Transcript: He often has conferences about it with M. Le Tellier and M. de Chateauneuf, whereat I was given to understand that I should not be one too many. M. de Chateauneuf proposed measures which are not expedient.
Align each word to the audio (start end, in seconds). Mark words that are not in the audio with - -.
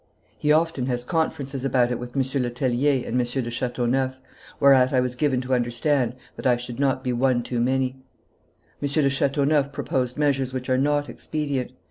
He 0.39 0.51
often 0.51 0.87
has 0.87 1.03
conferences 1.03 1.63
about 1.63 1.91
it 1.91 1.99
with 1.99 2.17
M. 2.17 2.41
Le 2.41 2.49
Tellier 2.49 3.05
and 3.07 3.21
M. 3.21 3.23
de 3.43 3.51
Chateauneuf, 3.51 4.15
whereat 4.59 4.93
I 4.93 4.99
was 4.99 5.13
given 5.13 5.41
to 5.41 5.53
understand 5.53 6.15
that 6.37 6.47
I 6.47 6.57
should 6.57 6.79
not 6.79 7.03
be 7.03 7.13
one 7.13 7.43
too 7.43 7.59
many. 7.59 7.97
M. 8.81 8.87
de 8.89 9.09
Chateauneuf 9.11 9.71
proposed 9.71 10.17
measures 10.17 10.53
which 10.53 10.69
are 10.71 10.77
not 10.79 11.07
expedient. 11.07 11.73